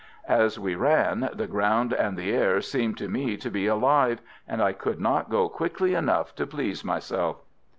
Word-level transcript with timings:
As 0.27 0.57
we 0.59 0.73
ran 0.73 1.29
the 1.31 1.45
ground 1.45 1.93
and 1.93 2.17
the 2.17 2.33
air 2.33 2.59
seemed 2.59 2.97
to 2.97 3.07
me 3.07 3.37
to 3.37 3.51
be 3.51 3.67
alive, 3.67 4.19
and 4.47 4.59
I 4.59 4.73
could 4.73 4.99
not 4.99 5.29
go 5.29 5.47
quickly 5.47 5.93
enough 5.93 6.33
to 6.37 6.47
please 6.47 6.83
myself. 6.83 7.43